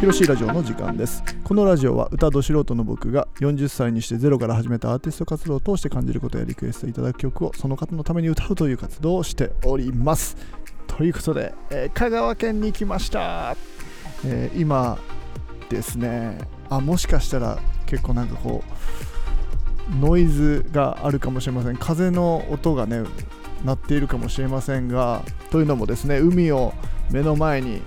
[0.00, 1.22] ひろしいラジオの時間です。
[1.44, 10.38] このラジオは歌ど素人の僕が40歳にしてゼロから始めたアーティスト活動を通して感じることやリクエストいただく曲をその方のために歌うという活動をしております。
[10.86, 13.54] ということで、えー、香川県に来ました、
[14.24, 14.98] えー、今
[15.68, 16.38] ですね。
[16.70, 18.64] あもしかしたら結構なんかこ
[19.92, 21.76] うノイズがあるかもしれません。
[21.76, 23.02] 風の音がね
[23.66, 26.72] 鳴っているかもしれませんがというのもですね海を
[27.10, 27.82] 目の前に、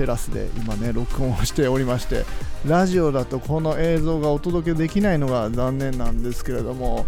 [0.00, 2.24] テラスで今ね録音をしておりまして
[2.66, 7.04] ラジオだとこの映像がお届けできないのが残念なんですけれども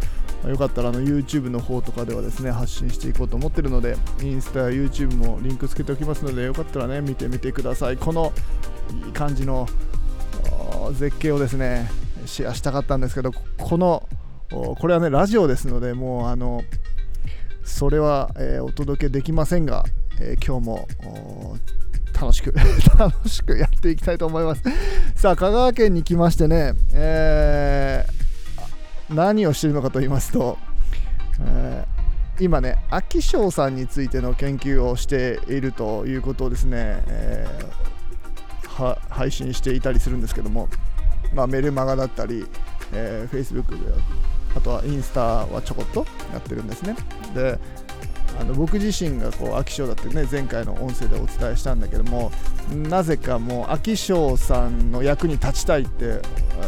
[0.47, 7.97] よかったらあの YouTube の方とかではですね発信していこうと思ってるのでインスタや YouTube もリンクつけておきますのでよかったらね見てみてください。
[7.97, 8.31] この
[9.07, 9.67] いい感じの
[10.93, 11.91] 絶景をですね
[12.27, 14.07] シェアしたかったんですけどこの
[14.51, 16.63] これはねラジオですのでもうあの
[17.65, 19.85] それは、え、お届けできませんが、
[20.21, 20.89] え、今日も
[22.23, 22.55] 楽しく
[22.97, 24.63] 楽しくやっていきたいと思います。
[25.17, 30.57] さあ香川県に来ましてね、えー、何をしているのかと言いますと、
[31.41, 40.69] えー、今ね秋翔さんについての研究をしているということをですね、えー、配信していたりするんですけども、
[41.35, 42.47] まあ、メルマガだったり、
[42.93, 43.93] えー、Facebook で
[44.55, 46.95] あとはインスタはちょこっとやってるんですね。
[47.35, 47.59] で
[48.41, 52.33] あの僕自身がこう秋翔だってね前回の音声でお伝えしたんだけども
[52.89, 56.23] なぜかもう秋翔さんの役に立ちたいって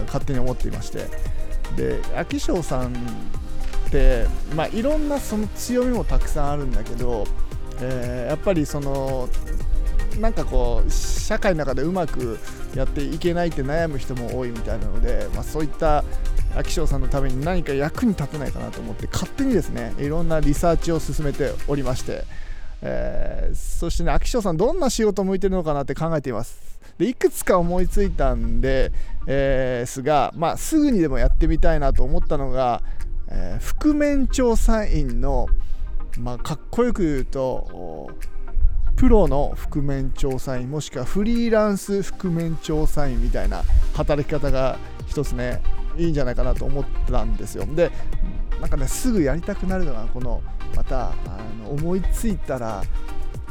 [0.07, 1.35] 勝手に思っていまして。
[1.77, 7.27] で秋翔さんってまあいろんなその強みもたくさんあるんだけど、
[7.81, 9.29] えー、やっぱりその
[10.21, 12.39] なんかこう社会の中でうまく
[12.75, 16.05] やっていけないって悩む人も多いみたいなので、まあ、そういった
[16.57, 22.25] 秋翔さんのために何か役に立てないかなと思って勝手にですねいろんなリサーチを進めておりまして、
[22.83, 26.75] えー、そしてね秋翔さんどんな仕事向いてるのかなって考えています。
[26.99, 28.93] でいくつか思いついたんで、
[29.27, 32.83] えー、すが、まあ、すぐにでもやってみたいなと思ったのが、
[33.29, 35.49] えー、覆面調査員の、
[36.19, 38.11] まあ、かっこよく言うと
[38.97, 43.65] プロの覆面調査員もしくはフリーランス覆面調査員みたいな
[43.95, 44.79] 働き方が
[45.09, 45.63] 一つね
[45.97, 47.67] いいんじゃないかなと思ったんですよ。
[47.67, 47.91] で
[48.61, 50.43] なんかねすぐやりたくなるのがこの
[50.77, 51.15] またあ
[51.63, 52.83] の思いついたら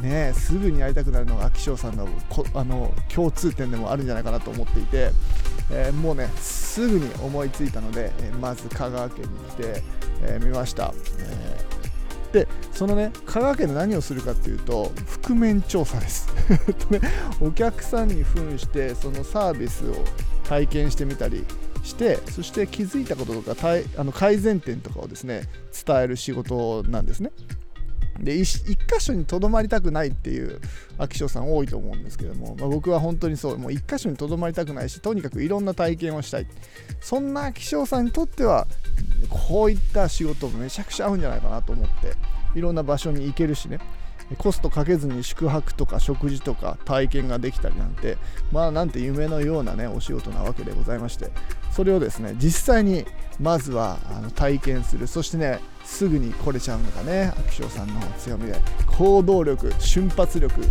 [0.00, 5.10] ねすぐにやりたくなるのが秋翔さんのこあの共通点でもあるんじゃないかなと思っていて、
[5.70, 9.72] えー、もうねすぐに思いついたので、えー、まず香川県に来てみ、
[10.22, 11.64] えー、ました、え
[12.32, 14.90] でそのね香川県で何をするかっていうと
[15.22, 16.28] 覆面調査です、
[17.40, 19.94] お客さんに扮してそのサービスを
[20.48, 21.44] 体験してみたり
[21.84, 25.42] してそして気づいたこととかあの改善点とかをですね
[25.86, 27.30] 伝える仕事なんですね。
[28.20, 30.60] で一箇所にとどまりたくないっていう
[30.98, 33.58] 秋翔さん多いと思うんですけども、まあ、僕は本当にそう。
[33.58, 36.46] もう一箇所にとどまりたくないしとにかくいろんな体験をしたい。
[37.00, 38.66] そんな秋翔さんにとっては
[39.28, 42.14] こういった仕事めちゃくちゃ合うんじゃないかなと思って
[42.56, 43.78] いろんな場所に行けるしね。
[44.38, 48.16] コストかけずに宿泊とか食事とか体験ができたりなんて
[48.52, 51.30] まあなんて夢のようなねお仕事なわけでございまして。
[51.74, 53.04] それをですね実際に
[53.40, 55.06] まずはあの体験する。
[55.06, 60.62] そしてねすぐに来れちゃうのがね秋翔さんの強みで行動力瞬発力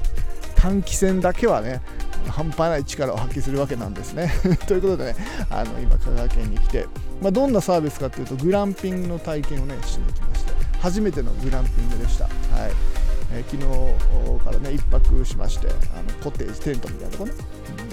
[0.55, 1.81] 短期戦だけはね
[2.29, 4.31] 半端ない力を発揮するわけなんですね。
[4.65, 5.15] ということでね
[5.49, 6.87] あの今香川県に来て、
[7.21, 12.25] まあ、どんなサービスかっていうとグランピングの体験をねしに来まして初めてのグランピングでした。
[12.25, 12.33] はい。
[13.33, 17.31] えー、昨日からね1泊しましてあのコテージテントみたいなとこね、
[17.79, 17.92] う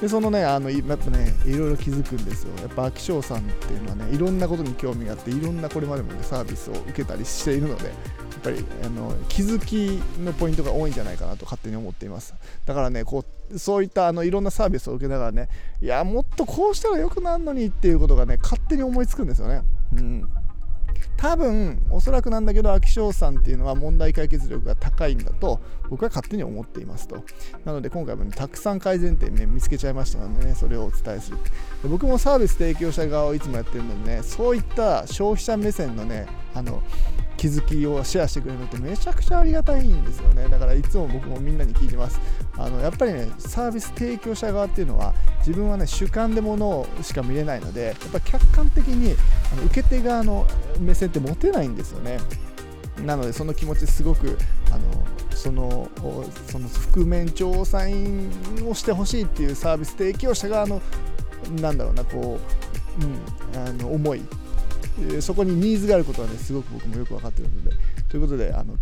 [0.00, 2.50] でそのねあのやっぱねいろいろ気づくんですよ。
[2.60, 7.94] やっぱ秋翔さんっていうのはねいろんなことに興味があっていろんなこれまでもねサービスを受けたりしているのでやっ
[8.42, 12.34] ぱりあの気づきのポイントが多いんじゃないかなと勝手に思っています。
[12.64, 15.48] だからねこうそういったあのいろんなサービスを受けながらね
[15.82, 19.62] いやもっとこうしたらよくなるのにっていうことがね勝手に思いつくんですよね。
[19.92, 20.28] うん。
[21.20, 25.60] 多分おそらくなんだけど秋翔さんっていうのは問題解決力が高いんだと
[25.90, 27.22] 僕は勝手に思っていますと。
[27.66, 31.36] なので今回も、ね、たくさん改善点、ね、見つけちゃいましたのでねそれをお伝えする。
[31.82, 36.82] で僕もサービス提供者側をいつもやってるのでねそういった消費者目線のねあの
[37.36, 40.48] 気づきをシェアしてくれるのってめちゃくちゃありがたいんですよね。
[40.48, 42.18] だからいつも僕もみんなに聞いてます。
[42.56, 49.16] あのやっぱりねサービス提供者側っていうのは自分はね主観でものしか見れないのでやっぱ客観的に
[49.52, 50.46] あの受け手側の
[50.80, 52.18] 目線って持てないんですよね。
[53.04, 54.36] なのでその気持ちすごく
[54.70, 55.88] あのその
[56.48, 58.30] その覆面調査員
[58.68, 60.82] をしてほしいっていうサービス提供者側の
[61.60, 62.38] なんだろうなこ
[63.00, 64.22] う、うん、あの思い。
[65.20, 67.70] そこにニーズがあることはねすごく僕もよく分かってるので。
[68.08, 68.74] ということであの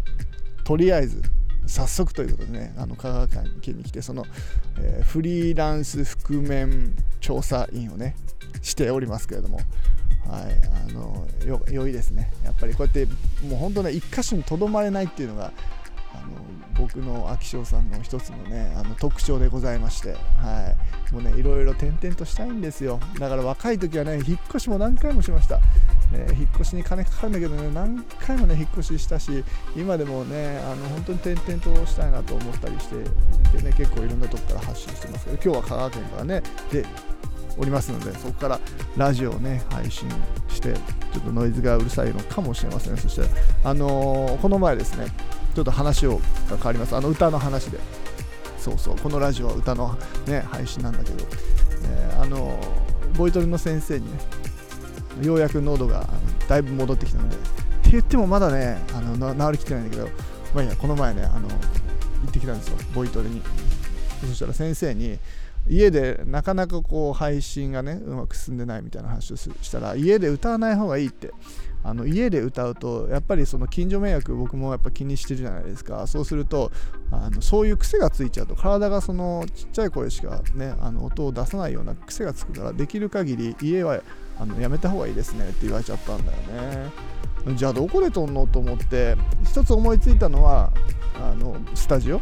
[0.65, 1.23] とりあえず
[1.67, 4.25] 早速ということでねあの香川県に来てその、
[4.81, 8.17] えー、フリーランス覆面調査員をね
[8.63, 9.61] しておりますけれども。
[10.29, 10.43] はい、
[10.89, 11.27] あの
[11.71, 13.07] 良いですね、やっぱりこうやって
[13.47, 15.53] もう本当ね、一箇所にとどまれないっていうのが、
[16.15, 20.75] あの僕の秋翔さんの一つのねあの特徴でございまして、は
[21.11, 23.01] い、もうねいろいろ転々としたいんですよ。
[23.19, 29.45] だから若い時はね引っ越しも何回もしました、ね、引っ越しに金かかるんだけどね何回もね引っ越ししたし
[29.77, 32.97] 今でもねあの本当に転々としたいなと思ったりして
[33.57, 36.87] でね結構いろんなとこから発信してますけど今日は香川県からねで
[37.59, 38.61] おりますのでそこから
[38.97, 40.09] ラジオをね配信
[40.49, 40.75] して
[41.13, 42.97] ちょっとノイズがうるさいのかもしれません。
[42.97, 43.23] そして
[43.65, 45.07] あのー、この前ですね
[45.55, 46.19] ちょっと話を
[46.51, 46.97] が変わります。
[46.97, 47.79] あの歌の話で。
[48.59, 49.97] そうそうこのラジオは歌の、
[50.27, 51.25] ね、配信なんだけど、
[51.85, 52.59] えー、あの
[53.17, 54.19] ボイトレの先生にね
[55.23, 56.07] ようやく喉が
[56.49, 60.09] だいぶ戻ってきたのでって言ってもまだねあの治りきってないんだけど
[60.55, 61.55] まあいいやこの前ねあの行
[62.29, 63.41] ってきたんですよボイトレに。
[64.21, 65.19] そしたら先生に
[65.69, 71.33] 家でなかなかこう配信がねうまく進んでないみたいな話をしたら家で歌わない方がいいって。
[71.85, 76.07] あの家で歌うとやっぱりその近所迷惑僕もやっぱ気にしてるじゃないですか。
[76.07, 76.73] そうすると
[77.11, 84.01] あのそういう癖がついちゃうと体がそのちっちゃい声しかねあの音を出さないような癖がつくからできる限り家は
[84.39, 86.91] あのやめた方がいいですねって言われちゃったんだよね。
[87.55, 90.73] じゃあどこで撮んのと思って一つ思いついたのは
[91.15, 92.21] あのスタジオ。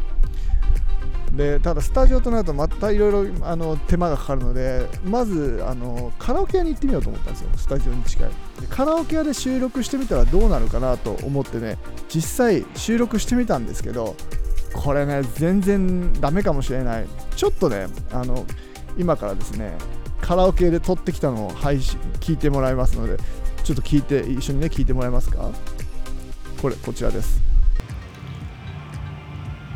[1.33, 7.51] でただスタジオとなるとまたいろいろ手間がかかるのでまずあのカラオケ屋に行ってみようと思ったんですよ。
[7.57, 8.29] スタジオに近い。
[8.61, 14.17] でカラオケ屋で収録してみたらどうなるかなと思ってね実際収録してみたんですけど
[14.73, 17.07] これね全然ダメかもしれない。
[17.35, 18.47] ちょっとねあの
[18.97, 19.77] 今からですね
[20.23, 23.19] カラオケで撮ってきたのを配信聞いてもらいますので
[23.63, 25.51] ちょっと聞いて一緒にね聞いてもらえますか？
[26.63, 27.41] これこちらです。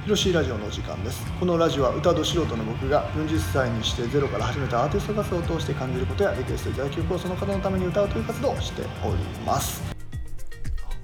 [0.05, 1.23] ひろしラジオの時間です。
[1.38, 9.82] このラジオは歌と素人の僕が40歳にしてゼロから始めたアーティスト活動を通して感じることやリクエストいただき曲をその方のために歌うという活動をしております。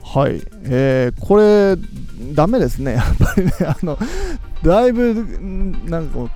[0.03, 1.77] はい、えー、これ
[2.35, 2.95] ダメですね。
[2.97, 3.99] やっぱりねあの
[4.63, 5.15] だいぶ
[5.85, 6.31] なんか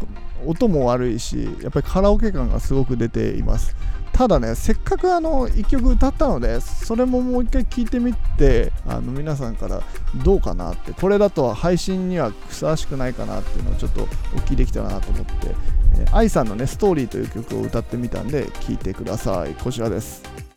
[0.45, 3.75] 音も悪いしやっぱりカラオケ感がすごく出ています。
[4.20, 9.82] ただねせっかくあの1曲歌ったのでそれももう一回聴いてみてあの皆さんから
[10.22, 14.06] どうかなってこれだと配信にはふさわしくないかなっていうのをちょっとお
[14.40, 15.32] 聞きできたらなと思って、
[16.00, 19.55] えー、さんのね「ストーリー」という曲を歌ってみたんで聴いてください。
[19.55, 20.50] こちらです。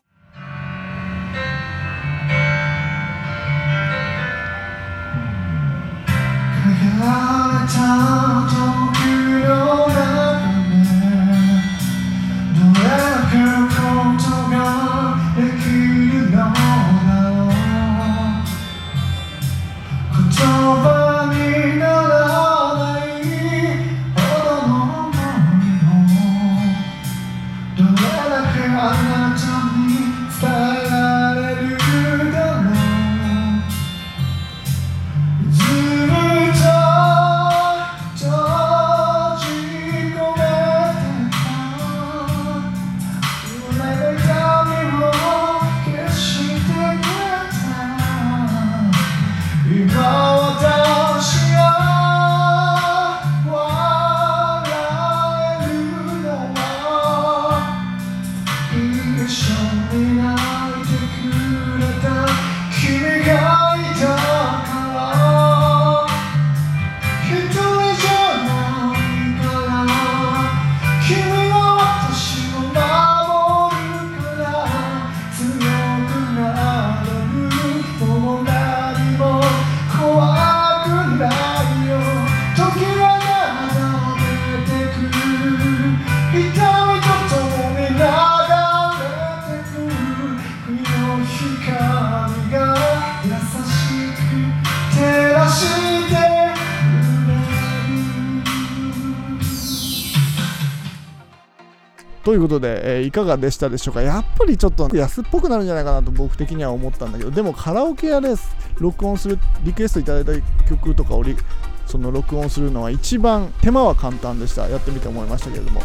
[28.75, 30.02] I love you.
[102.33, 104.01] ということで、えー、いかがでしたでしょうか？
[104.01, 108.33] やっぱりちょっと安っぽくなるんじゃないかなと僕的には思ったんだけどでもカラオケ屋で
[108.79, 111.23] 録音するリクエストいただいた曲とかを
[111.85, 114.67] その録音するのは一番手間は簡単でした。
[114.67, 115.83] やってみて思いましたけれども。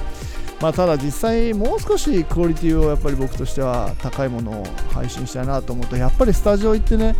[0.63, 4.65] まあ、ただ実際もう少しクオリティをやっぱり僕としては高いものを
[4.95, 7.15] 配信したいなと思うとやっぱりスタジオ行ってね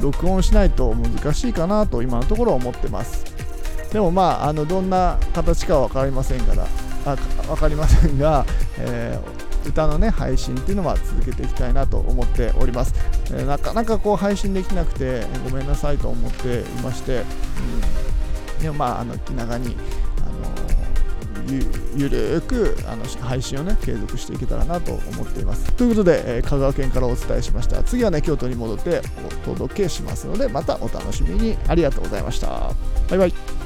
[0.00, 3.24] 録音しないと難しいかなと今のところ思ってます。
[3.92, 6.68] でもまああのどんな形かは分かりませんから
[7.06, 8.44] あ分かりませんが、
[8.78, 12.94] えー、歌のね配信っていうのは続けていきたいなと思っております、
[13.32, 17.22] えー、なかなかこう配信できなくてごめんなさいと思っていまして、
[18.58, 18.62] うん。
[18.62, 19.76] でもまああの気長に
[21.48, 21.66] ゆ
[21.96, 25.72] ゆるくあの配信をね継続していけたらなと思っています。
[25.72, 27.82] ということで、えー、香川県からお伝えしました。
[27.82, 29.02] 次はね京都に戻って
[29.46, 31.56] お届けしますのでまたお楽しみに。
[31.66, 32.72] ありがとうございました。
[33.08, 33.59] バイバイ。